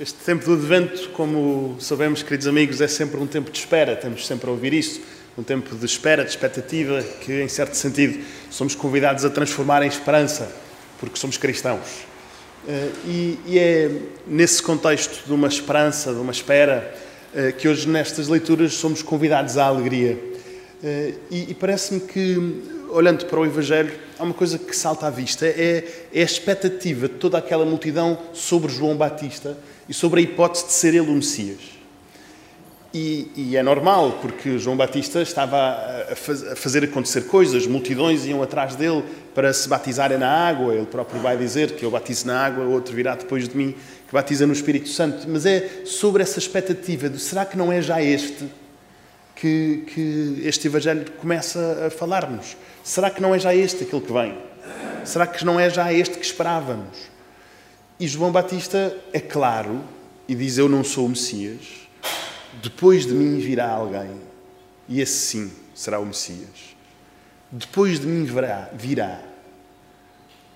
Este 0.00 0.14
tempo 0.24 0.44
do 0.44 0.52
advento, 0.52 1.08
como 1.08 1.76
sabemos, 1.80 2.22
queridos 2.22 2.46
amigos, 2.46 2.80
é 2.80 2.86
sempre 2.86 3.18
um 3.18 3.26
tempo 3.26 3.50
de 3.50 3.58
espera, 3.58 3.96
temos 3.96 4.24
sempre 4.28 4.48
a 4.48 4.52
ouvir 4.52 4.72
isso. 4.72 5.00
Um 5.36 5.42
tempo 5.42 5.74
de 5.74 5.84
espera, 5.84 6.22
de 6.22 6.30
expectativa, 6.30 7.02
que 7.02 7.42
em 7.42 7.48
certo 7.48 7.74
sentido 7.74 8.24
somos 8.48 8.76
convidados 8.76 9.24
a 9.24 9.30
transformar 9.30 9.82
em 9.82 9.88
esperança, 9.88 10.52
porque 11.00 11.18
somos 11.18 11.36
cristãos. 11.36 12.06
Eh, 12.68 12.90
e, 13.44 13.58
é 13.58 13.90
nesse 14.24 14.62
contexto 14.62 15.26
de 15.26 15.32
uma 15.32 15.48
esperança, 15.48 16.14
de 16.14 16.20
uma 16.20 16.30
espera, 16.30 16.94
eh, 17.34 17.50
que 17.50 17.66
hoje 17.66 17.88
nestas 17.88 18.28
leituras 18.28 18.74
somos 18.74 19.02
convidados 19.02 19.58
à 19.58 19.64
alegria. 19.64 20.16
Eh, 20.80 21.14
e 21.28 21.54
parece-me 21.54 21.98
que, 21.98 22.62
olhando 22.90 23.26
para 23.26 23.40
o 23.40 23.44
Evangelho, 23.44 23.92
há 24.18 24.22
uma 24.22 24.34
coisa 24.34 24.58
que 24.58 24.74
salta 24.76 25.06
à 25.06 25.10
vista: 25.10 25.46
é, 25.46 25.84
é 26.12 26.20
a 26.20 26.24
expectativa 26.24 27.08
de 27.08 27.14
toda 27.14 27.38
aquela 27.38 27.64
multidão 27.64 28.18
sobre 28.32 28.72
João 28.72 28.96
Batista 28.96 29.56
e 29.88 29.94
sobre 29.94 30.20
a 30.20 30.22
hipótese 30.22 30.66
de 30.66 30.72
ser 30.72 30.88
ele 30.88 31.10
o 31.10 31.14
Messias. 31.14 31.78
E, 32.92 33.30
e, 33.36 33.56
é 33.56 33.62
normal, 33.62 34.18
porque 34.22 34.58
João 34.58 34.74
Batista 34.74 35.20
estava 35.20 35.56
a, 36.10 36.16
faz, 36.16 36.42
a, 36.42 36.56
fazer 36.56 36.84
acontecer 36.84 37.26
coisas, 37.26 37.66
multidões 37.66 38.24
iam 38.24 38.42
atrás 38.42 38.74
dele 38.74 39.04
para 39.34 39.52
se 39.52 39.68
batizarem 39.68 40.16
na 40.16 40.28
água. 40.28 40.74
Ele 40.74 40.86
próprio 40.86 41.20
vai 41.20 41.36
dizer 41.36 41.72
que 41.72 41.84
eu 41.84 41.90
batizo 41.90 42.26
na 42.26 42.40
água, 42.40 42.64
outro 42.64 42.94
virá 42.94 43.14
depois 43.14 43.46
de 43.46 43.54
mim 43.56 43.74
que 44.06 44.12
batiza 44.12 44.46
no 44.46 44.54
Espírito 44.54 44.88
Santo. 44.88 45.26
Mas 45.28 45.44
é 45.44 45.82
sobre 45.84 46.22
essa 46.22 46.38
expectativa 46.38 47.10
de 47.10 47.18
será 47.18 47.44
que 47.44 47.58
não 47.58 47.70
é 47.70 47.82
já 47.82 48.02
este 48.02 48.48
que, 49.36 49.84
que 49.94 50.42
este 50.44 50.66
Evangelho 50.66 51.10
começa 51.20 51.86
a 51.86 51.90
falar-nos? 51.90 52.56
Será 52.82 53.10
que 53.10 53.20
não 53.20 53.34
é 53.34 53.38
já 53.38 53.54
este 53.54 53.84
aquele 53.84 54.02
que 54.02 54.12
vem? 54.12 54.38
Será 55.04 55.26
que 55.26 55.44
não 55.44 55.58
é 55.58 55.70
já 55.70 55.92
este 55.92 56.18
que 56.18 56.24
esperávamos? 56.24 56.96
E 57.98 58.06
João 58.06 58.30
Batista 58.30 58.96
é 59.12 59.20
claro 59.20 59.82
e 60.28 60.34
diz: 60.34 60.58
Eu 60.58 60.68
não 60.68 60.84
sou 60.84 61.06
o 61.06 61.08
Messias, 61.08 61.88
depois 62.62 63.06
de 63.06 63.12
mim 63.12 63.38
virá 63.38 63.70
alguém, 63.70 64.10
e 64.88 65.00
esse 65.00 65.18
sim 65.18 65.52
será 65.74 65.98
o 65.98 66.06
Messias. 66.06 66.76
Depois 67.50 67.98
de 67.98 68.06
mim 68.06 68.24
virá, 68.24 68.68
virá. 68.74 69.22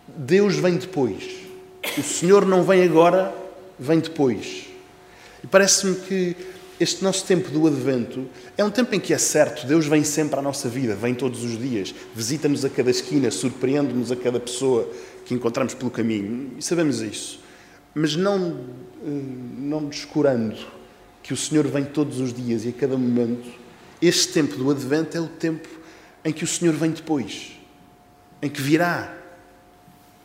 Deus 0.07 0.57
vem 0.57 0.77
depois. 0.77 1.25
O 1.97 2.03
Senhor 2.03 2.45
não 2.45 2.63
vem 2.63 2.85
agora, 2.85 3.35
vem 3.79 3.99
depois. 3.99 4.67
E 5.43 5.47
parece-me 5.47 5.97
que 5.97 6.37
este 6.83 7.05
nosso 7.05 7.25
tempo 7.25 7.49
do 7.49 7.67
Advento 7.69 8.27
é 8.59 8.65
um 8.65 8.71
tempo 8.71 8.93
em 8.93 8.99
que 8.99 9.15
é 9.15 9.19
certo, 9.19 9.67
Deus 9.67 9.87
vem 9.87 10.03
sempre 10.03 10.37
à 10.39 10.43
nossa 10.43 10.69
vida, 10.69 10.97
vem 10.97 11.15
todos 11.15 11.45
os 11.45 11.57
dias, 11.57 11.95
visita-nos 12.13 12.65
a 12.65 12.69
cada 12.69 12.91
esquina, 12.91 13.31
surpreende-nos 13.31 14.11
a 14.11 14.17
cada 14.17 14.41
pessoa 14.41 14.91
que 15.25 15.33
encontramos 15.33 15.75
pelo 15.75 15.93
caminho, 15.93 16.55
e 16.59 16.63
sabemos 16.63 17.01
isso. 17.01 17.41
Mas 17.95 18.17
não, 18.17 18.59
eh, 19.01 19.23
não 19.59 19.85
descurando 19.85 20.57
que 21.23 21.33
o 21.33 21.37
Senhor 21.37 21.69
vem 21.69 21.85
todos 21.85 22.19
os 22.19 22.35
dias 22.35 22.65
e 22.65 22.71
a 22.71 22.73
cada 22.73 22.97
momento, 22.97 23.49
este 24.01 24.33
tempo 24.33 24.57
do 24.57 24.69
Advento 24.69 25.17
é 25.17 25.21
o 25.21 25.29
tempo 25.29 25.69
em 26.25 26.33
que 26.33 26.43
o 26.43 26.49
Senhor 26.49 26.75
vem 26.75 26.91
depois, 26.91 27.53
em 28.43 28.49
que 28.49 28.61
virá. 28.61 29.17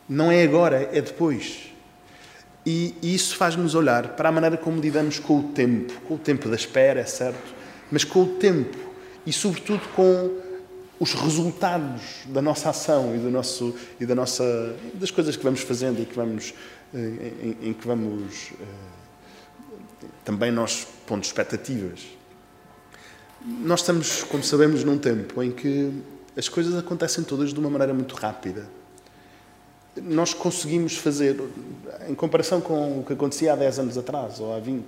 Não 0.09 0.31
é 0.31 0.41
agora, 0.41 0.89
é 0.91 1.01
depois. 1.01 1.71
E, 2.69 2.93
isso 3.01 3.37
faz-nos 3.37 3.75
olhar 3.75 4.09
para 4.17 4.27
a 4.27 4.31
maneira 4.31 4.57
como 4.57 4.81
lidamos 4.81 5.19
com 5.19 5.39
o 5.39 5.43
tempo, 5.53 5.93
com 6.01 6.15
o 6.15 6.17
tempo 6.17 6.49
da 6.49 6.55
espera, 6.57 6.99
é 6.99 7.05
certo, 7.05 7.55
mas 7.89 8.03
com 8.03 8.23
o 8.23 8.27
tempo 8.35 8.77
e, 9.25 9.31
sobretudo, 9.31 9.79
com 9.95 10.37
os 10.99 11.13
resultados 11.13 12.01
da 12.25 12.41
nossa 12.41 12.71
ação 12.71 13.15
e, 13.15 13.19
do 13.19 13.31
nosso, 13.31 13.73
e 14.01 14.05
da 14.05 14.13
nossa, 14.13 14.75
das 14.95 15.09
coisas 15.09 15.37
que 15.37 15.43
vamos 15.45 15.61
fazendo 15.61 16.01
e 16.01 16.05
que 16.05 16.13
vamos, 16.13 16.53
eh, 16.93 17.31
em, 17.41 17.69
em 17.69 17.73
que 17.73 17.87
vamos 17.87 18.51
eh, 18.59 18.65
também 20.25 20.51
nós 20.51 20.85
pondo 21.05 21.23
expectativas. 21.23 22.01
Nós 23.45 23.79
estamos, 23.79 24.23
como 24.23 24.43
sabemos, 24.43 24.83
num 24.83 24.97
tempo 24.97 25.41
em 25.41 25.51
que 25.51 25.89
as 26.35 26.49
coisas 26.49 26.75
acontecem 26.75 27.23
todas 27.23 27.53
de 27.53 27.59
uma 27.61 27.69
maneira 27.69 27.93
muito 27.93 28.13
rápida. 28.13 28.67
Nós 30.03 30.33
conseguimos 30.33 30.97
fazer, 30.97 31.39
em 32.07 32.15
comparação 32.15 32.61
com 32.61 32.99
o 32.99 33.03
que 33.03 33.13
acontecia 33.13 33.53
há 33.53 33.55
10 33.55 33.79
anos 33.79 33.97
atrás 33.97 34.39
ou 34.39 34.55
há 34.55 34.59
20, 34.59 34.85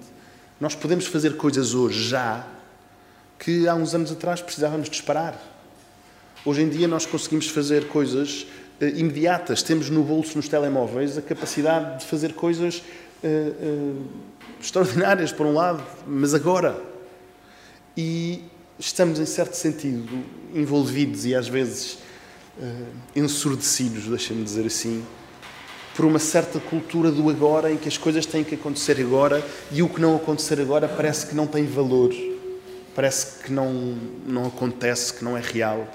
nós 0.60 0.76
podemos 0.76 1.06
fazer 1.06 1.38
coisas 1.38 1.74
hoje 1.74 2.10
já 2.10 2.46
que 3.40 3.68
há 3.68 3.74
uns 3.74 3.96
anos 3.96 4.12
atrás 4.12 4.42
precisávamos 4.42 4.90
de 4.90 4.96
esperar. 4.96 5.40
Hoje 6.46 6.62
em 6.62 6.70
dia 6.70 6.88
nós 6.88 7.06
conseguimos 7.06 7.48
fazer 7.48 7.88
coisas 7.88 8.46
uh, 8.82 8.86
imediatas. 8.86 9.64
Temos 9.64 9.90
no 9.90 10.04
bolso, 10.04 10.36
nos 10.36 10.48
telemóveis, 10.48 11.18
a 11.18 11.22
capacidade 11.22 12.00
de 12.00 12.06
fazer 12.06 12.34
coisas 12.34 12.84
uh, 13.24 13.28
uh, 13.28 14.06
extraordinárias, 14.60 15.32
por 15.32 15.46
um 15.46 15.54
lado, 15.54 15.84
mas 16.06 16.34
agora. 16.34 16.82
E 17.96 18.44
estamos, 18.78 19.20
em 19.20 19.26
certo 19.26 19.56
sentido, 19.56 20.24
envolvidos 20.54 21.26
e 21.26 21.36
às 21.36 21.48
vezes 21.48 22.00
ensurdecidos, 23.16 24.06
deixa-me 24.06 24.44
dizer 24.44 24.66
assim, 24.66 25.04
por 25.96 26.06
uma 26.06 26.20
certa 26.20 26.60
cultura 26.60 27.12
do 27.12 27.30
agora, 27.30 27.72
em 27.72 27.78
que 27.78 27.88
as 27.88 27.98
coisas 27.98 28.26
têm 28.26 28.44
que 28.44 28.56
acontecer 28.56 29.00
agora 29.02 29.46
e 29.72 29.82
o 29.82 29.90
que 29.90 30.00
não 30.00 30.16
acontecer 30.16 30.60
agora 30.62 30.88
parece 30.88 31.28
que 31.28 31.36
não 31.36 31.46
tem 31.46 31.66
valor, 31.66 32.14
parece 32.96 33.44
que 33.44 33.52
não, 33.52 33.98
não 34.26 34.46
acontece, 34.48 35.14
que 35.14 35.24
não 35.24 35.38
é 35.38 35.42
real. 35.42 35.88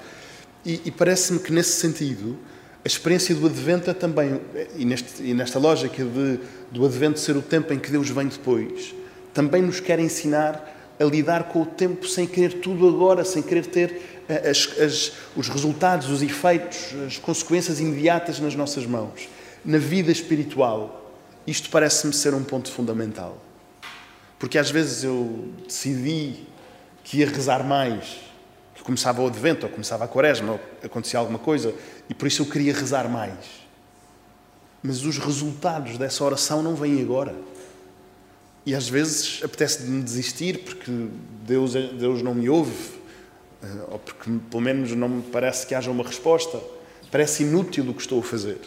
E, 0.65 0.81
e 0.85 0.91
parece-me 0.91 1.39
que, 1.39 1.51
nesse 1.51 1.79
sentido, 1.79 2.37
a 2.83 2.87
experiência 2.87 3.33
do 3.33 3.47
Advento 3.47 3.89
é 3.89 3.93
também, 3.93 4.39
e, 4.75 4.85
neste, 4.85 5.23
e 5.23 5.33
nesta 5.33 5.57
lógica 5.57 6.03
de, 6.03 6.39
do 6.71 6.85
Advento 6.85 7.19
ser 7.19 7.35
o 7.35 7.41
tempo 7.41 7.73
em 7.73 7.79
que 7.79 7.89
Deus 7.89 8.09
vem 8.09 8.27
depois, 8.27 8.93
também 9.33 9.61
nos 9.61 9.79
quer 9.79 9.99
ensinar 9.99 10.73
a 10.99 11.03
lidar 11.03 11.45
com 11.45 11.63
o 11.63 11.65
tempo 11.65 12.07
sem 12.07 12.25
querer 12.25 12.61
tudo 12.61 12.87
agora, 12.87 13.25
sem 13.25 13.41
querer 13.41 13.65
ter 13.65 13.91
eh, 13.91 14.14
as, 14.27 14.79
as, 14.79 15.11
os 15.35 15.49
resultados, 15.49 16.09
os 16.09 16.21
efeitos, 16.21 16.93
as 17.05 17.17
consequências 17.17 17.79
imediatas 17.79 18.39
nas 18.39 18.55
nossas 18.55 18.85
mãos. 18.85 19.27
Na 19.63 19.77
vida 19.77 20.11
espiritual, 20.11 21.13
isto 21.45 21.69
parece-me 21.69 22.13
ser 22.13 22.33
um 22.33 22.43
ponto 22.43 22.71
fundamental. 22.71 23.37
Porque 24.39 24.57
às 24.57 24.69
vezes 24.69 25.03
eu 25.03 25.49
decidi 25.67 26.45
que 27.03 27.17
ia 27.17 27.27
rezar 27.27 27.63
mais 27.63 28.25
começava 28.85 29.19
o 29.19 29.27
advento, 29.27 29.65
ou 29.65 29.71
começava 29.71 30.05
a 30.05 30.07
quaresma, 30.07 30.53
ou 30.53 30.59
acontecia 30.83 31.19
alguma 31.19 31.39
coisa, 31.39 31.73
e 32.07 32.13
por 32.13 32.27
isso 32.27 32.43
eu 32.43 32.45
queria 32.45 32.71
rezar 32.71 33.09
mais. 33.09 33.65
Mas 34.83 35.03
os 35.03 35.17
resultados 35.17 35.97
dessa 35.97 36.23
oração 36.23 36.61
não 36.61 36.75
vêm 36.75 37.01
agora. 37.01 37.35
E 38.63 38.75
às 38.75 38.87
vezes 38.87 39.41
apetece-me 39.43 40.03
desistir 40.03 40.59
porque 40.59 40.91
Deus, 41.47 41.75
é, 41.75 41.87
Deus 41.87 42.21
não 42.21 42.35
me 42.35 42.47
ouve, 42.47 42.71
eh, 42.73 42.94
ou 43.89 43.99
porque 43.99 44.29
pelo 44.49 44.61
menos 44.61 44.91
não 44.91 45.09
me 45.09 45.21
parece 45.23 45.65
que 45.65 45.75
haja 45.75 45.89
uma 45.89 46.03
resposta. 46.03 46.59
Parece 47.11 47.43
inútil 47.43 47.89
o 47.89 47.93
que 47.93 48.01
estou 48.01 48.19
a 48.19 48.23
fazer. 48.23 48.59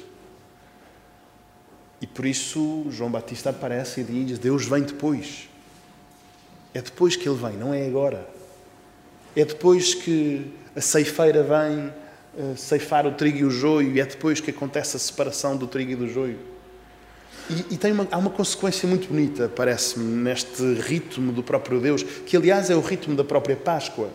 E 2.00 2.06
por 2.06 2.25
isso 2.25 2.87
João 2.91 3.10
Batista 3.10 3.50
aparece 3.50 4.00
e 4.00 4.04
diz: 4.04 4.38
Deus 4.38 4.66
vem 4.66 4.82
depois. 4.82 5.49
É 6.72 6.81
depois 6.81 7.16
que 7.16 7.28
ele 7.28 7.38
vem, 7.38 7.56
não 7.56 7.75
é 7.75 7.87
agora. 7.87 8.28
É 9.34 9.44
depois 9.44 9.94
que 9.94 10.53
a 10.75 10.81
ceifeira 10.81 11.43
vem 11.43 11.88
uh, 12.34 12.56
ceifar 12.56 13.06
o 13.06 13.12
trigo 13.12 13.38
e 13.38 13.44
o 13.44 13.50
joio, 13.50 13.97
e 13.97 14.00
é 14.00 14.06
depois 14.06 14.41
que 14.41 14.50
acontece 14.50 14.97
a 14.97 14.99
separação 14.99 15.56
do 15.56 15.66
trigo 15.66 15.93
e 15.93 15.97
do 15.97 16.09
joio. 16.09 16.38
E, 17.50 17.75
e 17.75 17.76
tem 17.78 17.93
uma, 17.93 18.06
há 18.10 18.19
uma 18.19 18.31
consequência 18.31 18.87
muito 18.88 19.09
bonita, 19.09 19.49
parece-me, 19.49 20.05
neste 20.05 20.62
ritmo 20.75 21.32
do 21.32 21.43
próprio 21.43 21.81
Deus, 21.81 22.03
que 22.03 22.37
aliás 22.37 22.69
é 22.69 22.76
o 22.76 22.81
ritmo 22.81 23.16
da 23.16 23.25
própria 23.25 23.56
Páscoa. 23.56 24.10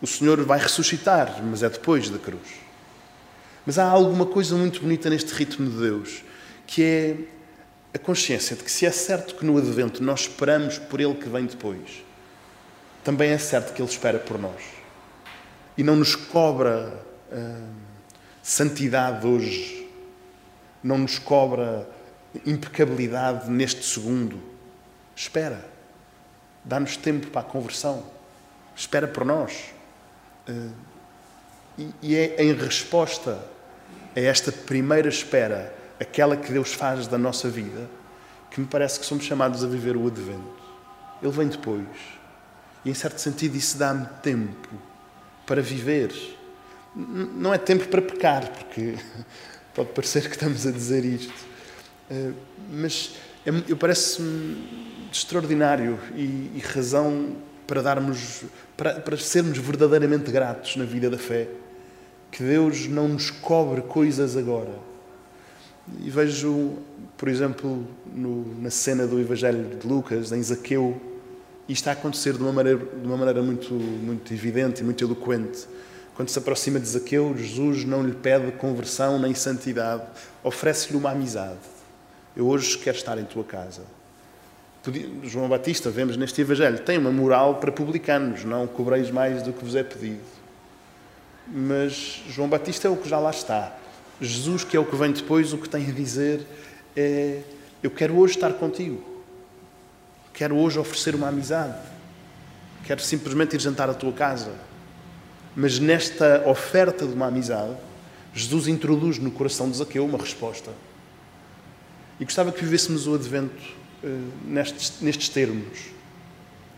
O 0.00 0.06
Senhor 0.06 0.42
vai 0.44 0.58
ressuscitar, 0.58 1.42
mas 1.42 1.62
é 1.62 1.68
depois 1.68 2.08
da 2.08 2.18
cruz. 2.18 2.48
Mas 3.66 3.78
há 3.78 3.84
alguma 3.84 4.24
coisa 4.24 4.54
muito 4.56 4.80
bonita 4.80 5.10
neste 5.10 5.32
ritmo 5.34 5.68
de 5.68 5.76
Deus, 5.76 6.22
que 6.66 6.82
é 6.82 7.16
a 7.94 7.98
consciência 7.98 8.56
de 8.56 8.62
que 8.62 8.70
se 8.70 8.86
é 8.86 8.90
certo 8.90 9.34
que 9.34 9.44
no 9.44 9.58
Advento 9.58 10.02
nós 10.02 10.20
esperamos 10.20 10.78
por 10.78 11.00
Ele 11.00 11.14
que 11.14 11.28
vem 11.28 11.46
depois, 11.46 12.04
também 13.02 13.30
é 13.30 13.38
certo 13.38 13.74
que 13.74 13.82
Ele 13.82 13.90
espera 13.90 14.18
por 14.18 14.38
nós. 14.38 14.62
E 15.76 15.82
não 15.82 15.96
nos 15.96 16.14
cobra 16.14 17.04
uh, 17.32 17.68
santidade 18.42 19.26
hoje, 19.26 19.88
não 20.82 20.98
nos 20.98 21.18
cobra 21.18 21.88
impecabilidade 22.46 23.50
neste 23.50 23.84
segundo. 23.84 24.40
Espera. 25.14 25.64
Dá-nos 26.64 26.96
tempo 26.96 27.28
para 27.28 27.40
a 27.40 27.44
conversão. 27.44 28.04
Espera 28.76 29.08
por 29.08 29.24
nós. 29.24 29.72
Uh, 30.48 30.70
e, 31.78 31.94
e 32.02 32.16
é 32.16 32.42
em 32.42 32.52
resposta 32.54 33.38
a 34.16 34.20
esta 34.20 34.50
primeira 34.50 35.08
espera, 35.08 35.74
aquela 36.00 36.36
que 36.36 36.52
Deus 36.52 36.72
faz 36.72 37.06
da 37.06 37.18
nossa 37.18 37.48
vida, 37.48 37.88
que 38.50 38.60
me 38.60 38.66
parece 38.66 38.98
que 38.98 39.06
somos 39.06 39.24
chamados 39.24 39.62
a 39.62 39.66
viver 39.68 39.96
o 39.96 40.06
advento. 40.06 40.62
Ele 41.22 41.32
vem 41.32 41.48
depois. 41.48 41.86
E, 42.84 42.90
em 42.90 42.94
certo 42.94 43.18
sentido, 43.18 43.56
isso 43.56 43.76
dá-me 43.78 44.06
tempo 44.22 44.68
para 45.46 45.60
viver. 45.60 46.12
Não 46.94 47.52
é 47.52 47.58
tempo 47.58 47.86
para 47.88 48.02
pecar, 48.02 48.48
porque 48.50 48.96
pode 49.74 49.90
parecer 49.90 50.22
que 50.22 50.34
estamos 50.34 50.66
a 50.66 50.70
dizer 50.70 51.04
isto. 51.04 51.46
Eh, 52.10 52.32
mas 52.70 53.14
é 53.46 53.50
eu 53.68 53.76
parece-me 53.76 55.08
extraordinário 55.12 55.98
e, 56.14 56.52
e 56.54 56.62
razão 56.64 57.36
para 57.68 57.82
darmos, 57.82 58.44
para, 58.74 58.94
para 58.94 59.16
sermos 59.18 59.58
verdadeiramente 59.58 60.32
gratos 60.32 60.74
na 60.76 60.86
vida 60.86 61.10
da 61.10 61.18
fé. 61.18 61.46
Que 62.32 62.42
Deus 62.42 62.88
não 62.88 63.06
nos 63.06 63.30
cobre 63.30 63.82
coisas 63.82 64.38
agora. 64.38 64.72
E 66.00 66.08
vejo, 66.08 66.78
por 67.16 67.28
exemplo, 67.28 67.86
no, 68.12 68.60
na 68.60 68.70
cena 68.70 69.06
do 69.06 69.20
Evangelho 69.20 69.76
de 69.76 69.86
Lucas, 69.86 70.32
em 70.32 70.42
Zaqueu, 70.42 70.98
isto 71.68 71.86
a 71.88 71.92
acontecer 71.92 72.32
de 72.32 72.42
uma 72.42 72.52
maneira, 72.52 72.78
de 72.78 73.06
uma 73.06 73.18
maneira 73.18 73.42
muito, 73.42 73.74
muito 73.74 74.32
evidente 74.32 74.80
e 74.80 74.84
muito 74.84 75.04
eloquente. 75.04 75.66
Quando 76.14 76.30
se 76.30 76.38
aproxima 76.38 76.80
de 76.80 76.88
Zaqueu, 76.88 77.34
Jesus 77.36 77.84
não 77.84 78.02
lhe 78.02 78.14
pede 78.14 78.50
conversão 78.52 79.18
nem 79.18 79.34
santidade, 79.34 80.04
oferece-lhe 80.42 80.96
uma 80.96 81.10
amizade. 81.10 81.58
Eu 82.34 82.46
hoje 82.48 82.78
quero 82.78 82.96
estar 82.96 83.18
em 83.18 83.24
tua 83.24 83.44
casa. 83.44 83.97
João 85.24 85.48
Batista, 85.48 85.90
vemos 85.90 86.16
neste 86.16 86.40
Evangelho, 86.40 86.78
tem 86.78 86.98
uma 86.98 87.10
moral 87.10 87.56
para 87.56 87.70
publicanos, 87.72 88.44
não 88.44 88.66
cobreis 88.66 89.10
mais 89.10 89.42
do 89.42 89.52
que 89.52 89.64
vos 89.64 89.74
é 89.74 89.82
pedido. 89.82 90.20
Mas 91.46 92.22
João 92.28 92.48
Batista 92.48 92.88
é 92.88 92.90
o 92.90 92.96
que 92.96 93.08
já 93.08 93.18
lá 93.18 93.30
está. 93.30 93.76
Jesus, 94.20 94.64
que 94.64 94.76
é 94.76 94.80
o 94.80 94.84
que 94.84 94.96
vem 94.96 95.12
depois, 95.12 95.52
o 95.52 95.58
que 95.58 95.68
tem 95.68 95.88
a 95.88 95.92
dizer 95.92 96.46
é: 96.96 97.40
Eu 97.82 97.90
quero 97.90 98.16
hoje 98.16 98.34
estar 98.34 98.52
contigo. 98.54 99.02
Quero 100.32 100.56
hoje 100.56 100.78
oferecer 100.78 101.14
uma 101.14 101.28
amizade. 101.28 101.78
Quero 102.84 103.00
simplesmente 103.00 103.56
ir 103.56 103.60
jantar 103.60 103.88
à 103.88 103.94
tua 103.94 104.12
casa. 104.12 104.52
Mas 105.56 105.78
nesta 105.78 106.44
oferta 106.46 107.06
de 107.06 107.14
uma 107.14 107.26
amizade, 107.26 107.76
Jesus 108.34 108.68
introduz 108.68 109.18
no 109.18 109.30
coração 109.30 109.70
de 109.70 109.76
Zaqueu 109.76 110.04
uma 110.04 110.18
resposta. 110.18 110.70
E 112.20 112.24
gostava 112.24 112.52
que 112.52 112.62
vivêssemos 112.62 113.06
o 113.06 113.14
advento 113.14 113.78
nestes, 114.44 115.00
nestes 115.00 115.28
termos, 115.28 115.78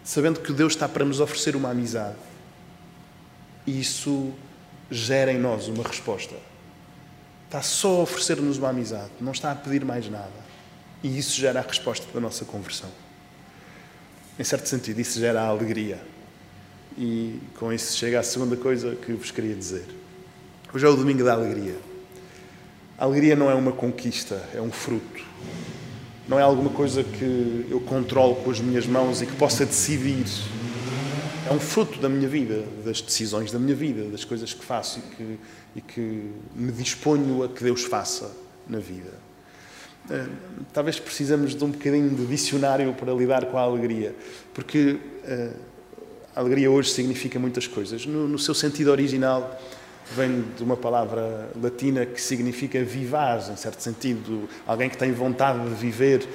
sabendo 0.03 0.41
que 0.41 0.53
Deus 0.53 0.73
está 0.73 0.89
para 0.89 1.05
nos 1.05 1.21
oferecer 1.21 1.55
uma 1.57 1.71
amizade. 1.71 2.17
Isso 3.67 4.33
gera 4.91 5.33
em 5.33 5.39
nós 5.39 5.69
uma 5.69 5.85
resposta. 5.85 6.35
Está 7.47 7.63
só 7.63 7.97
a 7.97 8.03
oferecer-nos 8.03 8.59
uma 8.59 8.71
amizade, 8.71 9.11
não 9.21 9.33
está 9.33 9.53
a 9.53 9.55
pedir 9.55 9.85
mais 9.85 10.09
nada. 10.09 10.51
E 11.03 11.19
isso 11.19 11.39
gera 11.39 11.61
a 11.61 11.63
resposta 11.63 12.07
da 12.13 12.21
nossa 12.21 12.45
conversão. 12.45 12.91
Em 14.39 14.45
certo 14.45 14.69
sentido, 14.69 15.01
isso 15.01 15.19
gera 15.19 15.43
a 15.43 15.47
alegria. 15.47 16.01
E 16.97 17.41
com 17.59 17.73
isso 17.73 17.97
chega 17.97 18.21
à 18.21 18.23
segunda 18.23 18.57
coisa 18.57 18.95
que 18.97 19.13
vos 19.13 19.31
queria 19.31 19.55
dizer. 19.55 19.85
Hoje 20.73 20.87
é 20.87 20.89
o 20.89 20.97
domingo 20.97 21.25
da 21.25 21.33
alegria. 21.33 21.77
A 22.97 23.05
alegria 23.05 23.35
não 23.35 23.51
é 23.51 23.55
uma 23.55 23.73
conquista, 23.73 24.47
é 24.55 24.61
um 24.61 24.71
fruto. 24.71 25.25
Não 26.31 26.39
é 26.39 26.43
alguma 26.43 26.71
coisa 26.71 27.03
que 27.03 27.67
eu 27.69 27.81
controlo 27.81 28.37
com 28.37 28.53
as 28.53 28.61
minhas 28.61 28.87
mãos 28.87 29.21
e 29.21 29.27
que 29.27 29.35
possa 29.35 29.67
decidir. 29.67 30.25
É 31.51 31.53
um 31.53 31.59
fruto 31.59 31.99
da 31.99 32.09
minha 32.09 32.29
vida, 32.29 32.63
das 32.85 33.01
decisões 33.01 33.51
da 33.51 33.59
minha 33.59 33.75
vida, 33.75 34.05
das 34.05 34.25
coisas 34.25 34.55
que 34.55 34.65
faço 34.65 35.01
e 35.01 35.17
que, 35.17 35.39
e 35.75 35.81
que 35.81 36.31
me 36.55 36.71
disponho 36.71 37.43
a 37.43 37.49
que 37.49 37.65
Deus 37.65 37.83
faça 37.83 38.31
na 38.69 38.79
vida. 38.79 39.11
Eh, 40.09 40.27
talvez 40.73 41.01
precisamos 41.01 41.53
de 41.53 41.65
um 41.65 41.73
bocadinho 41.73 42.11
de 42.11 42.25
dicionário 42.27 42.95
para 42.95 43.13
lidar 43.13 43.47
com 43.47 43.59
a 43.59 43.63
alegria, 43.63 44.15
porque 44.55 45.01
uh, 45.25 45.57
a 46.37 46.39
alegria 46.39 46.71
hoje 46.71 46.91
significa 46.91 47.41
muitas 47.41 47.67
coisas. 47.67 48.07
No, 48.07 48.29
no 48.29 48.39
seu 48.39 48.55
sentido 48.55 48.93
original, 48.93 49.61
vem 50.15 50.45
de 50.57 50.63
uma 50.63 50.77
palavra 50.77 51.51
latina 51.61 52.05
que 52.05 52.21
significa 52.21 52.83
vivaz, 52.83 53.49
em 53.49 53.57
certo 53.57 53.81
sentido, 53.81 54.49
alguém 54.67 54.89
que 54.89 54.97
tem 54.97 55.13
vontade 55.13 55.61
de 55.69 55.75
viver, 55.75 56.27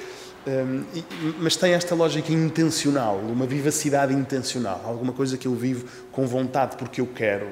um, 0.47 0.83
e, 0.93 1.03
mas 1.39 1.55
tem 1.55 1.73
esta 1.73 1.95
lógica 1.95 2.31
intencional, 2.31 3.17
uma 3.17 3.45
vivacidade 3.45 4.13
intencional, 4.13 4.81
alguma 4.85 5.11
coisa 5.11 5.37
que 5.37 5.47
eu 5.47 5.55
vivo 5.55 5.87
com 6.11 6.25
vontade 6.27 6.77
porque 6.77 7.01
eu 7.01 7.07
quero. 7.07 7.47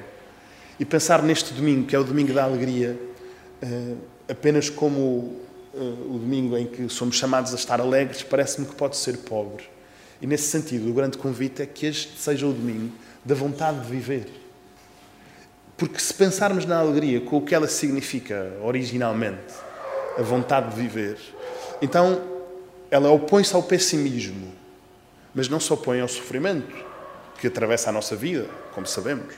E 0.78 0.84
pensar 0.84 1.22
neste 1.22 1.52
domingo, 1.52 1.86
que 1.86 1.94
é 1.94 1.98
o 1.98 2.04
domingo 2.04 2.32
da 2.32 2.44
alegria, 2.44 2.98
uh, 3.62 3.96
apenas 4.28 4.70
como 4.70 5.00
uh, 5.00 6.14
o 6.14 6.18
domingo 6.18 6.56
em 6.56 6.66
que 6.66 6.88
somos 6.88 7.16
chamados 7.16 7.52
a 7.52 7.56
estar 7.56 7.80
alegres, 7.80 8.22
parece-me 8.22 8.66
que 8.66 8.74
pode 8.74 8.96
ser 8.96 9.18
pobre. 9.18 9.64
E 10.22 10.26
nesse 10.26 10.44
sentido, 10.44 10.88
o 10.88 10.94
grande 10.94 11.18
convite 11.18 11.62
é 11.62 11.66
que 11.66 11.86
este 11.86 12.18
seja 12.18 12.46
o 12.46 12.52
domingo 12.52 12.92
da 13.24 13.34
vontade 13.34 13.80
de 13.80 13.90
viver 13.90 14.43
porque 15.86 16.00
se 16.00 16.14
pensarmos 16.14 16.64
na 16.64 16.78
alegria 16.78 17.20
com 17.20 17.36
o 17.36 17.42
que 17.42 17.54
ela 17.54 17.68
significa 17.68 18.56
originalmente, 18.62 19.52
a 20.16 20.22
vontade 20.22 20.74
de 20.74 20.80
viver, 20.80 21.18
então 21.82 22.22
ela 22.90 23.10
opõe-se 23.10 23.54
ao 23.54 23.62
pessimismo, 23.62 24.50
mas 25.34 25.46
não 25.46 25.60
se 25.60 25.70
opõe 25.70 26.00
ao 26.00 26.08
sofrimento 26.08 26.74
que 27.38 27.48
atravessa 27.48 27.90
a 27.90 27.92
nossa 27.92 28.16
vida, 28.16 28.48
como 28.72 28.86
sabemos. 28.86 29.34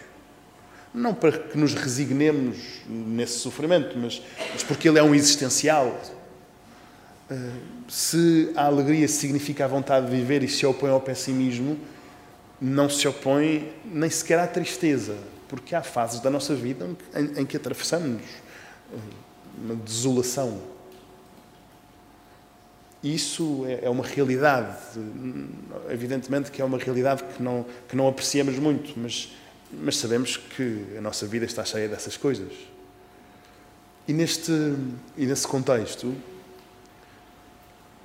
Não 0.94 1.12
para 1.12 1.32
que 1.32 1.58
nos 1.58 1.74
resignemos 1.74 2.56
nesse 2.86 3.38
sofrimento, 3.40 3.98
mas, 3.98 4.22
mas 4.52 4.62
porque 4.62 4.88
ele 4.88 5.00
é 5.00 5.02
um 5.02 5.16
existencial. 5.16 6.00
Eh, 7.28 7.50
se 7.88 8.52
a 8.54 8.66
alegria 8.66 9.08
significa 9.08 9.64
a 9.64 9.68
vontade 9.68 10.06
de 10.06 10.12
viver 10.12 10.44
e 10.44 10.48
se 10.48 10.64
opõe 10.64 10.90
ao 10.90 11.00
pessimismo, 11.00 11.76
não 12.60 12.88
se 12.88 13.08
opõe 13.08 13.72
nem 13.84 14.08
sequer 14.08 14.38
à 14.38 14.46
tristeza, 14.46 15.16
porque 15.48 15.74
há 15.74 15.82
fases 15.82 16.20
da 16.20 16.30
nossa 16.30 16.54
vida 16.54 16.88
em, 17.14 17.40
em 17.40 17.46
que 17.46 17.56
atravessamos 17.56 18.22
eh, 18.92 18.96
uma 19.58 19.74
desolação. 19.76 20.60
Isso 23.02 23.64
é, 23.66 23.84
é 23.84 23.90
uma 23.90 24.04
realidade, 24.04 24.76
evidentemente 25.90 26.50
que 26.50 26.60
é 26.60 26.64
uma 26.64 26.78
realidade 26.78 27.22
que 27.22 27.42
não, 27.42 27.64
que 27.88 27.94
não 27.94 28.08
apreciamos 28.08 28.58
muito, 28.58 28.98
mas, 28.98 29.32
mas 29.72 29.96
sabemos 29.96 30.36
que 30.36 30.84
a 30.96 31.00
nossa 31.00 31.26
vida 31.26 31.44
está 31.44 31.64
cheia 31.64 31.88
dessas 31.88 32.16
coisas. 32.16 32.52
E, 34.08 34.12
neste, 34.12 34.52
e 35.16 35.26
nesse 35.26 35.46
contexto, 35.46 36.14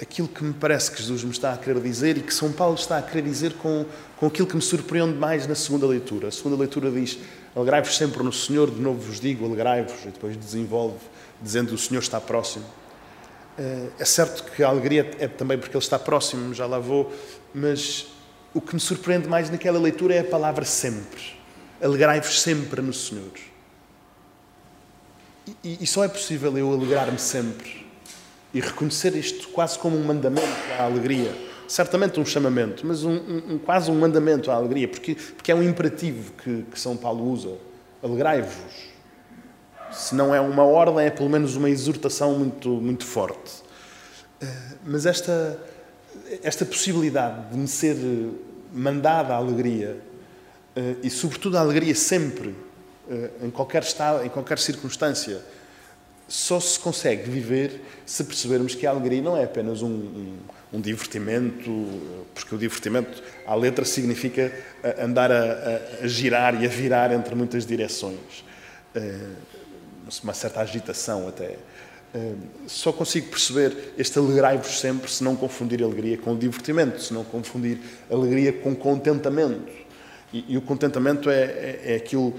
aquilo 0.01 0.27
que 0.27 0.44
me 0.44 0.53
parece 0.53 0.92
que 0.92 0.98
Jesus 0.98 1.24
me 1.24 1.31
está 1.31 1.53
a 1.53 1.57
querer 1.57 1.80
dizer 1.80 2.18
e 2.18 2.21
que 2.21 2.33
São 2.33 2.51
Paulo 2.51 2.75
está 2.75 2.98
a 2.98 3.01
querer 3.01 3.21
dizer 3.21 3.53
com, 3.53 3.86
com 4.18 4.25
aquilo 4.25 4.48
que 4.48 4.56
me 4.56 4.62
surpreende 4.62 5.15
mais 5.18 5.45
na 5.45 5.53
segunda 5.53 5.86
leitura. 5.86 6.30
A 6.30 6.31
segunda 6.31 6.56
leitura 6.57 6.89
diz: 6.89 7.19
Alegrai-vos 7.56 7.95
sempre 7.95 8.24
no 8.24 8.33
Senhor, 8.33 8.71
de 8.71 8.81
novo 8.81 9.00
vos 9.00 9.19
digo, 9.19 9.45
alegrai-vos, 9.45 10.03
e 10.03 10.07
depois 10.07 10.36
desenvolve 10.36 10.98
dizendo: 11.39 11.75
O 11.75 11.77
Senhor 11.77 12.01
está 12.01 12.19
próximo. 12.19 12.65
Eh, 13.57 13.89
é 14.00 14.06
certo 14.06 14.51
que 14.51 14.63
a 14.63 14.69
alegria 14.69 15.12
é 15.19 15.27
também 15.27 15.57
porque 15.57 15.77
Ele 15.77 15.83
está 15.83 16.00
próximo, 16.00 16.53
já 16.53 16.65
lá 16.65 16.80
vou, 16.80 17.13
mas 17.53 18.08
o 18.53 18.60
que 18.60 18.74
me 18.74 18.81
surpreende 18.81 19.27
mais 19.27 19.50
naquela 19.51 19.79
leitura 19.79 20.15
é 20.15 20.20
a 20.20 20.24
palavra 20.24 20.65
sempre. 20.65 21.39
Alegrai-vos 21.81 22.41
sempre 22.41 22.81
no 22.81 22.93
Senhor. 22.93 23.31
E, 25.63 25.84
e 25.84 25.88
só 25.88 26.03
é 26.03 26.08
possível 26.08 26.58
eu 26.58 26.72
alegrar-me 26.72 27.20
sempre 27.20 27.90
e 28.53 28.60
reconhecer 28.60 29.15
isto 29.15 29.48
quase 29.50 29.77
como 29.79 29.98
um 29.98 30.03
mandamento 30.03 30.48
à 30.77 30.84
alegria. 30.84 31.34
Certamente 31.67 32.20
um 32.20 32.25
chamamento, 32.25 32.86
mas 32.86 33.03
um, 33.03 33.15
um, 33.15 33.58
quase 33.58 33.89
um 33.89 33.96
mandamento 33.98 34.51
à 34.51 34.55
alegria, 34.55 34.88
porque, 34.88 35.15
porque 35.15 35.51
é 35.51 35.55
um 35.55 35.63
imperativo 35.63 36.34
que, 36.34 36.63
que 36.63 36.79
São 36.79 36.98
Paulo 36.98 37.29
usa. 37.31 37.55
Alegrai-vos. 38.03 38.91
Se 39.91 40.13
não 40.15 40.36
é 40.36 40.41
uma 40.41 40.63
ordem, 40.63 41.05
é 41.05 41.10
pelo 41.10 41.29
menos 41.29 41.55
uma 41.55 41.70
exortação 41.70 42.38
muito, 42.38 42.70
muito 42.70 43.05
forte. 43.05 43.63
Eh, 44.41 44.48
mas 44.86 45.05
esta, 45.05 45.60
esta 46.43 46.65
possibilidade 46.65 47.51
de 47.51 47.58
me 47.58 47.67
ser 47.67 47.96
mandada 48.74 49.34
à 49.34 49.38
alegria, 49.38 49.98
eh, 50.75 50.96
e 51.03 51.10
sobretudo 51.10 51.58
a 51.58 51.62
alegria 51.62 51.93
sempre, 51.93 52.55
eh, 53.10 53.29
em 53.43 53.51
qualquer 53.51 53.84
estado, 53.84 54.25
em 54.25 54.29
qualquer 54.29 54.58
circunstância, 54.58 55.41
só 56.32 56.62
se 56.62 56.80
consegue 56.80 57.30
viver 57.30 57.82
se 58.06 58.24
percebermos 58.24 58.74
que 58.74 58.88
a 58.88 58.90
alegria 58.90 59.22
não 59.22 59.36
é 59.36 59.44
apenas 59.44 59.82
um, 59.82 59.90
um, 59.90 60.38
um 60.72 60.80
divertimento, 60.80 61.70
porque 62.34 62.56
o 62.56 62.58
divertimento, 62.58 63.22
à 63.46 63.54
letra, 63.54 63.84
significa 63.84 64.44
eh, 64.82 65.04
andar 65.04 65.30
a, 65.30 65.82
a, 66.02 66.08
girar 66.08 66.64
e 66.64 66.66
a 66.66 66.70
virar 66.70 67.12
entre 67.12 67.36
muitas 67.36 67.66
direções. 67.66 68.46
Uh, 68.96 69.36
uma 70.24 70.34
certa 70.34 70.62
agitação 70.62 71.28
até. 71.28 71.58
Uh, 72.16 72.38
só 72.66 72.94
consigo 72.94 73.28
perceber 73.28 73.94
este 73.98 74.18
alegrai-vos 74.18 74.80
sempre 74.80 75.12
se 75.12 75.26
não 75.26 75.36
confundir 75.36 75.84
alegria 75.84 76.18
com 76.18 76.38
divertimento, 76.38 77.02
se 77.02 77.14
não 77.14 77.26
confundir 77.26 77.78
alegria 78.10 78.54
com 78.54 78.74
contentamento. 78.74 79.70
E, 80.32 80.46
e 80.48 80.58
o 80.58 80.62
contentamento 80.62 81.30
é, 81.30 81.42
é, 81.42 81.82
é 81.88 81.96
aquilo, 81.98 82.34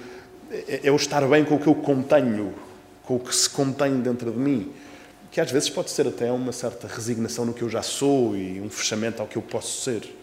é, 0.50 0.80
é 0.84 0.90
o 0.90 0.96
estar 0.96 1.28
bem 1.28 1.44
com 1.44 1.56
o 1.56 1.58
que 1.58 1.66
eu 1.66 1.74
contenho, 1.74 2.54
com 3.04 3.16
o 3.16 3.20
que 3.20 3.34
se 3.34 3.48
contém 3.48 4.00
dentro 4.00 4.30
de 4.30 4.38
mim, 4.38 4.72
que 5.30 5.40
às 5.40 5.50
vezes 5.50 5.70
pode 5.70 5.90
ser 5.90 6.06
até 6.06 6.30
uma 6.30 6.52
certa 6.52 6.86
resignação 6.86 7.44
no 7.44 7.54
que 7.54 7.62
eu 7.62 7.68
já 7.68 7.82
sou 7.82 8.36
e 8.36 8.60
um 8.60 8.68
fechamento 8.68 9.22
ao 9.22 9.28
que 9.28 9.36
eu 9.36 9.42
posso 9.42 9.82
ser. 9.82 10.14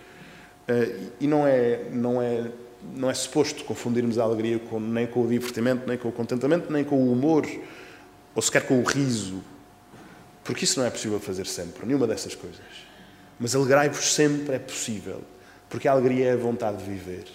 Eh, 0.67 0.95
e 1.19 1.27
não 1.27 1.48
é, 1.48 1.89
não 1.91 2.21
é, 2.21 2.51
não 2.95 3.09
é 3.09 3.13
suposto 3.13 3.63
confundirmos 3.65 4.19
a 4.19 4.24
alegria 4.24 4.59
com, 4.59 4.79
nem 4.79 5.07
com 5.07 5.24
o 5.24 5.27
divertimento, 5.27 5.88
nem 5.88 5.98
com 5.98 6.09
o 6.09 6.12
contentamento, 6.12 6.71
nem 6.71 6.83
com 6.83 6.95
o 6.95 7.12
humor, 7.12 7.45
ou 8.36 8.41
sequer 8.41 8.67
com 8.67 8.79
o 8.79 8.83
riso, 8.83 9.43
porque 10.43 10.63
isso 10.63 10.79
não 10.79 10.86
é 10.86 10.89
possível 10.91 11.19
fazer 11.19 11.48
sempre, 11.48 11.86
nenhuma 11.86 12.05
dessas 12.05 12.36
coisas. 12.36 12.59
Mas 13.39 13.55
alegrai-vos 13.55 14.13
sempre 14.13 14.55
é 14.55 14.59
possível, 14.59 15.21
porque 15.69 15.88
a 15.88 15.91
alegria 15.91 16.27
é 16.27 16.33
a 16.33 16.38
vontade 16.38 16.77
de 16.77 16.83
viver. 16.83 17.25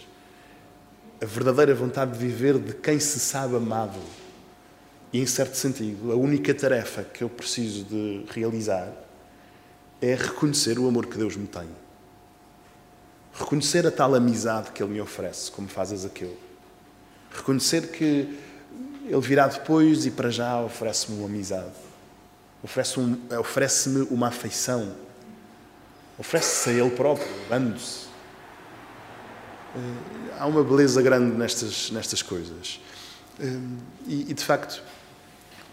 A 1.21 1.27
verdadeira 1.27 1.75
vontade 1.75 2.13
de 2.13 2.19
viver 2.19 2.59
de 2.59 2.73
quem 2.75 3.01
se 3.01 3.19
sabe 3.19 3.57
amado. 3.57 3.99
E, 5.15 5.21
em 5.21 5.27
certo 5.27 5.57
sentido, 5.57 6.11
a 6.11 6.17
única 6.17 6.53
tarefa 6.53 7.05
que 7.05 7.23
eu 7.23 7.29
preciso 7.29 7.85
de 7.85 8.25
realizar 8.33 8.93
é 10.03 10.17
reconhecer 10.17 10.77
o 10.77 10.89
amor 10.89 11.07
que 11.07 11.17
Deus 11.17 11.37
me 11.37 11.47
tem. 11.47 11.69
Reconhecer 13.33 13.87
a 13.87 13.93
tal 13.93 14.13
amizade 14.17 14.73
que 14.73 14.83
Ele 14.83 14.95
me 14.95 15.01
oferece, 15.01 15.53
como 15.53 15.69
faz 15.69 16.05
aquele. 16.05 16.37
Reconhecer 17.33 17.93
que 17.93 18.37
Ele 19.05 19.21
virá 19.21 19.47
depois 19.47 20.05
e 20.05 20.11
para 20.11 20.31
já 20.31 20.61
oferece-me 20.61 21.17
uma 21.19 21.29
amizade. 21.29 21.71
Oferece-me 22.61 23.17
um, 23.31 23.39
oferece 23.39 23.89
uma 24.11 24.27
afeição. 24.27 24.97
Oferece-se 26.19 26.71
a 26.71 26.73
Ele 26.73 26.91
próprio, 26.91 27.31
dando-se. 27.49 28.09
Eh, 29.77 30.39
há 30.41 30.47
uma 30.49 30.65
beleza 30.65 31.01
grande 31.01 31.37
nestas, 31.37 31.93
nestas 31.93 32.21
coisas. 32.21 32.81
Eh, 33.39 33.59
e, 34.09 34.31
e, 34.31 34.35
de 34.35 34.45
facto, 34.45 34.83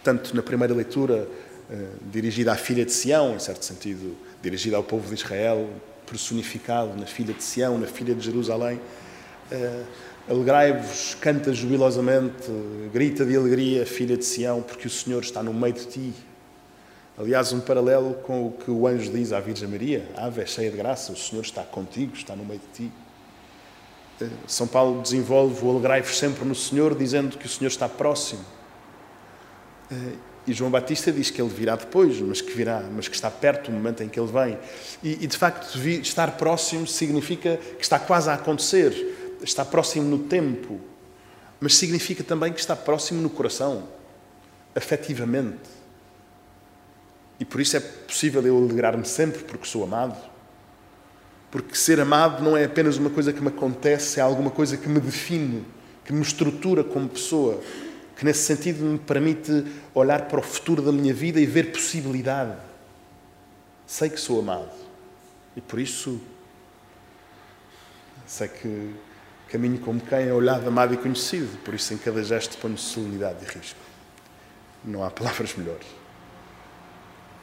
tanto 0.04 0.36
na 0.36 0.42
primeira 0.42 0.74
leitura, 0.74 1.28
eh, 1.70 1.88
dirigida 2.12 2.52
à 2.52 2.56
filha 2.56 2.86
de 2.86 2.92
Sião, 2.92 3.36
em 3.36 3.40
certo 3.40 3.64
sentido, 3.64 4.16
dirigida 4.42 4.78
ao 4.78 4.84
povo 4.84 5.08
de 5.08 5.14
Israel, 5.14 5.70
personificado 6.06 6.98
na 6.98 7.06
filha 7.06 7.34
de 7.34 7.44
Sião, 7.44 7.78
na 7.78 7.88
filha 7.88 8.14
de 8.14 8.22
Jerusalém. 8.22 8.80
Uh, 9.52 10.12
Alegrai-vos, 10.30 11.16
canta 11.20 11.52
jubilosamente, 11.52 12.50
grita 12.94 13.26
de 13.26 13.36
alegria, 13.36 13.86
filha 13.86 14.16
de 14.16 14.24
Sião, 14.24 14.62
porque 14.62 14.86
o 14.86 14.90
Senhor 14.90 15.22
está 15.22 15.42
no 15.42 15.54
meio 15.54 15.74
de 15.74 15.86
ti. 15.88 16.14
Aliás, 17.18 17.52
um 17.52 17.60
paralelo 17.60 18.14
com 18.24 18.48
o 18.48 18.52
que 18.52 18.70
o 18.70 18.86
anjo 18.88 19.12
diz 19.12 19.34
à 19.34 19.40
Virgem 19.40 19.68
Maria: 19.68 20.08
Ave 20.16 20.46
cheia 20.46 20.70
de 20.70 20.78
graça, 20.78 21.12
o 21.12 21.18
Senhor 21.18 21.42
está 21.42 21.64
contigo, 21.64 22.16
está 22.16 22.36
no 22.36 22.46
meio 22.46 22.60
de 22.60 22.86
ti. 22.86 22.92
Uh, 24.22 24.30
São 24.48 24.68
Paulo 24.68 25.02
desenvolve 25.02 25.66
o 25.66 25.72
alegrai-vos 25.72 26.18
sempre 26.18 26.46
no 26.46 26.56
Senhor, 26.56 26.96
dizendo 26.96 27.38
que 27.38 27.48
o 27.48 27.50
Senhor 27.50 27.70
está 27.70 27.90
próximo. 27.90 28.46
Uh, 29.92 30.32
e 30.48 30.54
João 30.54 30.72
Batista 30.72 31.12
diz 31.12 31.30
que 31.30 31.40
ele 31.42 31.50
virá 31.50 31.76
depois, 31.76 32.20
mas 32.20 32.42
que 32.42 32.52
virá, 32.52 32.84
mas 32.94 33.08
que 33.08 33.16
está 33.16 33.30
perto 33.30 33.70
do 33.70 33.78
momento 33.78 34.02
em 34.02 34.10
que 34.10 34.20
ele 34.20 34.32
vem. 34.32 34.58
E, 35.04 35.24
e 35.24 35.28
de 35.28 35.38
facto, 35.38 35.78
estar 35.78 36.32
próximo 36.32 36.88
significa 36.88 37.58
que 37.58 37.84
está 37.84 38.00
quase 38.00 38.30
a 38.30 38.34
acontecer, 38.34 39.38
está 39.44 39.64
próximo 39.64 40.10
no 40.10 40.20
tempo, 40.20 40.80
mas 41.60 41.76
significa 41.76 42.24
também 42.24 42.52
que 42.52 42.60
está 42.60 42.76
próximo 42.76 43.22
no 43.22 43.30
coração, 43.30 43.88
afetivamente. 44.76 45.70
E 47.40 47.46
por 47.46 47.62
isso 47.62 47.78
é 47.78 47.80
possível 47.80 48.46
eu 48.46 48.58
alegrar-me 48.58 49.06
sempre 49.06 49.44
porque 49.44 49.68
sou 49.68 49.84
amado. 49.84 50.18
Porque 51.52 51.76
ser 51.76 52.00
amado 52.00 52.44
não 52.44 52.56
é 52.58 52.64
apenas 52.64 52.98
uma 52.98 53.10
coisa 53.10 53.32
que 53.32 53.42
me 53.42 53.50
acontece, 53.50 54.20
é 54.20 54.24
alguma 54.24 54.50
coisa 54.50 54.76
que 54.76 54.88
me 54.88 55.00
define, 55.00 55.66
que 56.04 56.14
me 56.14 56.22
estrutura 56.22 56.84
como 56.84 57.10
pessoa 57.10 57.62
que 58.22 58.26
nesse 58.26 58.44
sentido 58.44 58.86
me 58.86 59.00
permite 59.00 59.66
olhar 59.96 60.28
para 60.28 60.40
o 60.40 60.44
futuro 60.44 60.80
da 60.80 60.92
minha 60.92 61.12
vida 61.12 61.40
e 61.42 61.46
ver 61.48 61.72
possibilidade. 61.72 62.56
Sei 63.88 64.12
que 64.12 64.20
sou 64.20 64.40
amado 64.40 64.70
e 65.58 65.60
por 65.60 65.80
isso 65.80 66.22
sei 68.28 68.48
que 68.48 68.94
caminho 69.50 69.80
como 69.80 70.00
quem 70.00 70.28
é 70.28 70.32
olhado, 70.32 70.68
amado 70.68 70.94
e 70.94 70.98
conhecido. 70.98 71.58
Por 71.64 71.74
isso, 71.74 71.96
em 71.96 71.98
cada 71.98 72.24
gesto, 72.24 72.60
ponho 72.60 72.78
solenidade 72.78 73.40
e 73.44 73.58
risco. 73.58 73.80
Não 74.86 75.04
há 75.04 75.10
palavras 75.10 75.56
melhores. 75.56 75.88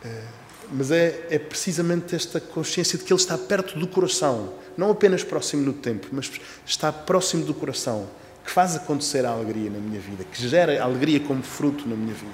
É, 0.04 0.22
mas 0.70 0.92
é, 0.92 1.26
é 1.28 1.40
precisamente 1.40 2.14
esta 2.14 2.40
consciência 2.40 2.96
de 2.96 3.04
que 3.04 3.12
Ele 3.12 3.20
está 3.20 3.36
perto 3.36 3.76
do 3.76 3.88
coração, 3.88 4.54
não 4.76 4.92
apenas 4.92 5.24
próximo 5.24 5.64
no 5.64 5.72
tempo, 5.72 6.06
mas 6.12 6.30
está 6.64 6.92
próximo 6.92 7.44
do 7.44 7.52
coração 7.52 8.08
que 8.48 8.54
faz 8.54 8.74
acontecer 8.74 9.26
a 9.26 9.30
alegria 9.30 9.68
na 9.68 9.78
minha 9.78 10.00
vida, 10.00 10.24
que 10.24 10.48
gera 10.48 10.82
alegria 10.82 11.20
como 11.20 11.42
fruto 11.42 11.86
na 11.86 11.94
minha 11.94 12.14
vida. 12.14 12.32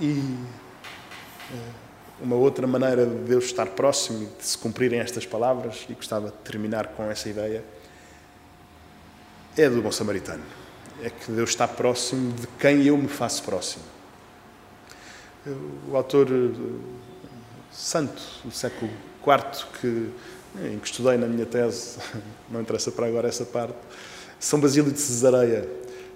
E 0.00 0.36
eh, 1.52 1.56
uma 2.20 2.34
outra 2.34 2.66
maneira 2.66 3.06
de 3.06 3.14
Deus 3.18 3.44
estar 3.44 3.66
próximo 3.66 4.24
e 4.24 4.26
de 4.26 4.44
se 4.44 4.58
cumprirem 4.58 4.98
estas 4.98 5.24
palavras, 5.24 5.86
e 5.88 5.94
gostava 5.94 6.30
de 6.30 6.36
terminar 6.38 6.88
com 6.88 7.08
essa 7.08 7.28
ideia, 7.28 7.62
é 9.56 9.70
do 9.70 9.80
bom 9.80 9.92
samaritano. 9.92 10.42
É 11.04 11.08
que 11.08 11.30
Deus 11.30 11.50
está 11.50 11.68
próximo 11.68 12.32
de 12.32 12.48
quem 12.58 12.84
eu 12.84 12.96
me 12.96 13.06
faço 13.06 13.44
próximo. 13.44 13.84
O 15.88 15.96
autor 15.96 16.26
eh, 16.32 17.30
santo 17.70 18.20
do 18.44 18.50
século 18.50 18.90
IV, 19.24 19.66
que, 19.80 20.10
em 20.66 20.80
que 20.80 20.86
estudei 20.86 21.16
na 21.16 21.28
minha 21.28 21.46
tese, 21.46 21.98
não 22.50 22.60
interessa 22.60 22.90
para 22.90 23.06
agora 23.06 23.28
essa 23.28 23.44
parte, 23.44 23.78
são 24.40 24.58
Basílio 24.58 24.90
de 24.90 24.98
Cesareia. 24.98 25.68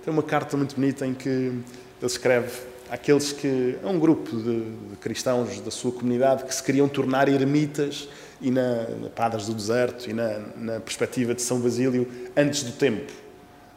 Tem 0.02 0.12
uma 0.12 0.23
carta 0.23 0.57
muito 0.57 0.75
bonita 0.75 1.07
em 1.07 1.12
que 1.12 1.28
ele 1.28 1.62
escreve 2.02 2.50
àqueles 2.90 3.33
que. 3.33 3.78
é 3.83 3.87
um 3.87 3.99
grupo 3.99 4.35
de, 4.37 4.61
de 4.62 4.97
cristãos 4.97 5.61
da 5.61 5.71
sua 5.71 5.93
comunidade 5.93 6.45
que 6.45 6.54
se 6.54 6.62
queriam 6.62 6.88
tornar 6.88 7.28
ermitas 7.28 8.09
e 8.40 8.50
na, 8.50 8.87
na 8.88 9.28
do 9.28 9.54
Deserto 9.54 10.09
e 10.09 10.14
na, 10.14 10.38
na 10.57 10.81
perspectiva 10.81 11.35
de 11.35 11.43
São 11.43 11.61
Basílio 11.61 12.09
antes 12.35 12.62
do 12.62 12.73
tempo. 12.73 13.12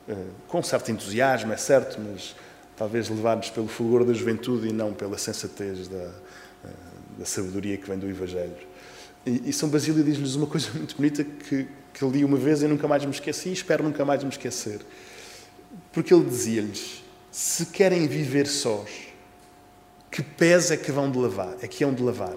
Uh, 0.07 0.15
com 0.47 0.63
certo 0.63 0.89
entusiasmo, 0.91 1.51
é 1.51 1.57
certo, 1.57 1.99
mas 1.99 2.33
talvez 2.77 3.09
levados 3.09 3.49
pelo 3.49 3.67
fulgor 3.67 4.05
da 4.05 4.13
juventude 4.13 4.69
e 4.69 4.71
não 4.71 4.93
pela 4.93 5.17
sensatez 5.17 5.89
da, 5.89 5.97
uh, 5.97 6.69
da 7.19 7.25
sabedoria 7.25 7.77
que 7.77 7.87
vem 7.87 7.99
do 7.99 8.09
Evangelho. 8.09 8.55
E, 9.25 9.49
e 9.49 9.53
São 9.53 9.67
Basílio 9.67 10.01
diz-lhes 10.03 10.35
uma 10.35 10.47
coisa 10.47 10.69
muito 10.73 10.95
bonita 10.95 11.25
que, 11.25 11.67
que 11.97 12.05
li 12.05 12.23
uma 12.23 12.37
vez 12.37 12.61
e 12.61 12.67
nunca 12.67 12.87
mais 12.87 13.03
me 13.03 13.11
esqueci 13.11 13.49
e 13.49 13.53
espero 13.53 13.83
nunca 13.83 14.05
mais 14.05 14.23
me 14.23 14.29
esquecer. 14.29 14.81
Porque 15.91 16.13
ele 16.13 16.25
dizia-lhes: 16.25 17.03
se 17.31 17.65
querem 17.67 18.07
viver 18.07 18.45
sós, 18.45 18.89
que 20.11 20.21
pés 20.21 20.69
é 20.69 20.77
que 20.77 20.91
vão 20.91 21.09
de 21.09 21.17
lavar, 21.17 21.55
é 21.61 21.67
que 21.67 21.83
hão 21.83 21.93
de 21.93 22.03
lavar. 22.03 22.35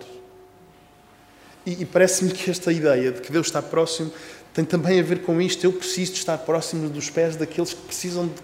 E, 1.66 1.82
e 1.82 1.84
parece-me 1.84 2.32
que 2.32 2.50
esta 2.50 2.72
ideia 2.72 3.12
de 3.12 3.20
que 3.20 3.30
Deus 3.30 3.48
está 3.48 3.60
próximo 3.60 4.10
tem 4.54 4.64
também 4.64 4.98
a 4.98 5.02
ver 5.02 5.22
com 5.22 5.40
isto. 5.40 5.62
Eu 5.62 5.72
preciso 5.72 6.12
de 6.12 6.18
estar 6.18 6.38
próximo 6.38 6.88
dos 6.88 7.10
pés 7.10 7.36
daqueles 7.36 7.74
que 7.74 7.82
precisam 7.82 8.28
de 8.28 8.34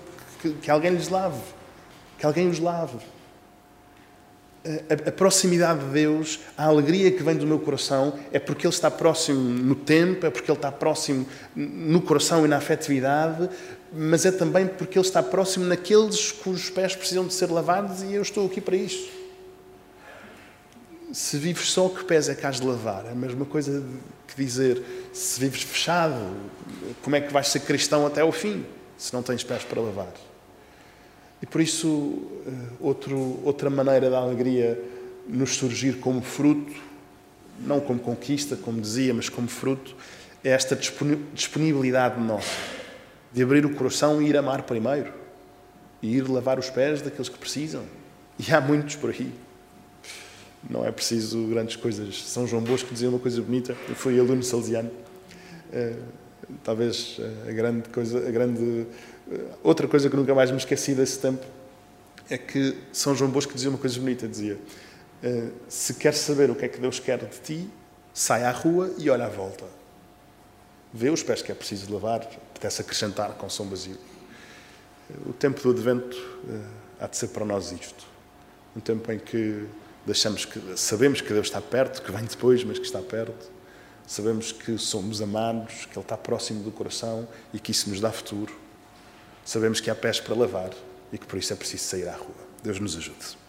que, 0.42 0.52
que 0.60 0.70
alguém 0.70 0.92
lhes 0.92 1.08
lave, 1.08 1.40
que 2.18 2.26
alguém 2.26 2.48
os 2.48 2.58
lave 2.58 2.98
a, 4.88 5.08
a, 5.08 5.12
proximidade 5.12 5.84
de 5.86 5.92
Deus, 5.92 6.40
a 6.56 6.64
alegria 6.66 7.10
que 7.10 7.22
vem 7.22 7.36
do 7.36 7.46
meu 7.46 7.58
coração, 7.58 8.18
é 8.32 8.38
porque 8.38 8.66
Ele 8.66 8.74
está 8.74 8.90
próximo 8.90 9.40
no 9.40 9.74
tempo, 9.74 10.26
é 10.26 10.30
porque 10.30 10.50
Ele 10.50 10.58
está 10.58 10.72
próximo 10.72 11.26
no 11.54 12.00
coração 12.02 12.44
e 12.44 12.48
na 12.48 12.56
afetividade, 12.56 13.48
mas 13.92 14.26
é 14.26 14.32
também 14.32 14.66
porque 14.66 14.98
Ele 14.98 15.06
está 15.06 15.22
próximo 15.22 15.64
naqueles 15.66 16.32
cujos 16.32 16.70
pés 16.70 16.96
precisam 16.96 17.26
de 17.26 17.34
ser 17.34 17.50
lavados 17.50 18.02
e 18.02 18.14
eu 18.14 18.22
estou 18.22 18.46
aqui 18.46 18.60
para 18.60 18.76
isso. 18.76 19.08
Se 21.12 21.38
vives 21.38 21.70
só, 21.70 21.88
que 21.88 22.04
pés 22.04 22.28
é 22.28 22.34
que 22.34 22.44
has 22.44 22.60
de 22.60 22.66
lavar? 22.66 23.06
É 23.06 23.10
a 23.10 23.14
mesma 23.14 23.46
coisa 23.46 23.82
que 24.26 24.44
dizer, 24.44 24.82
se 25.12 25.38
vives 25.40 25.62
fechado, 25.62 26.16
como 27.02 27.14
é 27.16 27.20
que 27.20 27.32
vais 27.32 27.48
ser 27.48 27.60
cristão 27.60 28.04
até 28.04 28.20
ao 28.20 28.32
fim, 28.32 28.66
se 28.98 29.14
não 29.14 29.22
tens 29.22 29.44
pés 29.44 29.62
para 29.62 29.80
lavar? 29.80 30.12
E 31.42 31.46
por 31.46 31.60
isso, 31.60 32.22
eh, 32.46 32.50
outro, 32.80 33.40
outra 33.44 33.68
maneira 33.68 34.08
da 34.08 34.18
alegria 34.18 34.82
nos 35.28 35.56
surgir 35.56 35.98
como 35.98 36.22
fruto, 36.22 36.72
não 37.60 37.80
como 37.80 37.98
conquista, 37.98 38.56
como 38.56 38.80
dizia, 38.80 39.12
mas 39.12 39.28
como 39.28 39.48
fruto, 39.48 39.94
é 40.42 40.50
esta 40.50 40.78
disponibilidade 41.34 42.20
nossa 42.20 42.76
de 43.32 43.42
abrir 43.42 43.66
o 43.66 43.74
coração 43.74 44.22
e 44.22 44.28
ir 44.28 44.36
amar 44.36 44.62
primeiro 44.62 45.12
e 46.02 46.16
ir 46.16 46.28
lavar 46.28 46.58
os 46.58 46.70
pés 46.70 47.02
daqueles 47.02 47.28
que 47.28 47.38
precisam. 47.38 47.84
E 48.38 48.52
há 48.52 48.60
muitos 48.60 48.96
por 48.96 49.10
aí. 49.10 49.30
Não 50.68 50.84
é 50.84 50.90
preciso 50.90 51.46
grandes 51.46 51.76
coisas. 51.76 52.22
São 52.24 52.46
João 52.46 52.62
Bosco 52.62 52.92
dizia 52.92 53.08
uma 53.08 53.18
coisa 53.18 53.40
bonita. 53.42 53.76
Eu 53.88 53.94
fui 53.94 54.18
aluno 54.18 54.42
salesiano. 54.42 54.90
Uh, 55.70 56.02
talvez 56.64 57.18
a 57.48 57.52
grande 57.52 57.88
coisa, 57.88 58.26
a 58.26 58.30
grande 58.30 58.86
Outra 59.62 59.88
coisa 59.88 60.08
que 60.08 60.16
nunca 60.16 60.34
mais 60.34 60.50
me 60.50 60.56
esqueci 60.56 60.94
desse 60.94 61.18
tempo 61.18 61.44
é 62.30 62.38
que 62.38 62.76
São 62.92 63.14
João 63.14 63.30
Bosco 63.30 63.52
dizia 63.54 63.68
uma 63.68 63.78
coisa 63.78 63.98
bonita, 63.98 64.26
dizia 64.28 64.58
eh, 65.22 65.48
se 65.68 65.94
queres 65.94 66.18
saber 66.18 66.50
o 66.50 66.54
que 66.54 66.64
é 66.64 66.68
que 66.68 66.78
Deus 66.78 67.00
quer 67.00 67.18
de 67.18 67.38
ti, 67.40 67.70
sai 68.14 68.44
à 68.44 68.50
rua 68.50 68.94
e 68.98 69.10
olha 69.10 69.26
à 69.26 69.28
volta. 69.28 69.64
Vê 70.92 71.10
os 71.10 71.22
pés 71.22 71.42
que 71.42 71.50
é 71.50 71.54
preciso 71.54 71.92
lavar, 71.92 72.20
apetece 72.50 72.80
acrescentar 72.80 73.30
com 73.34 73.48
São 73.48 73.66
Basílio. 73.66 73.98
O 75.26 75.32
tempo 75.32 75.60
do 75.60 75.70
Advento 75.70 76.16
eh, 76.48 76.60
há 77.00 77.06
de 77.08 77.16
ser 77.16 77.28
para 77.28 77.44
nós 77.44 77.72
isto. 77.72 78.06
Um 78.76 78.80
tempo 78.80 79.10
em 79.10 79.18
que 79.18 79.66
deixamos 80.04 80.44
que 80.44 80.60
sabemos 80.76 81.20
que 81.20 81.32
Deus 81.32 81.48
está 81.48 81.60
perto, 81.60 82.00
que 82.02 82.12
vem 82.12 82.24
depois, 82.24 82.62
mas 82.62 82.78
que 82.78 82.86
está 82.86 83.00
perto. 83.00 83.50
Sabemos 84.06 84.52
que 84.52 84.78
somos 84.78 85.20
amados, 85.20 85.86
que 85.86 85.98
Ele 85.98 86.04
está 86.04 86.16
próximo 86.16 86.62
do 86.62 86.70
coração 86.70 87.26
e 87.52 87.58
que 87.58 87.72
isso 87.72 87.90
nos 87.90 88.00
dá 88.00 88.12
futuro 88.12 88.65
sabemos 89.46 89.80
que 89.80 89.90
há 89.90 89.94
pés 89.94 90.20
para 90.20 90.34
lavar 90.34 90.70
e 91.12 91.16
que 91.16 91.24
por 91.24 91.38
isso 91.38 91.52
é 91.52 91.56
preciso 91.56 91.84
sair 91.84 92.08
à 92.08 92.16
rua. 92.16 92.34
Deus 92.62 92.80
nos 92.80 92.96
ajude. 92.96 93.45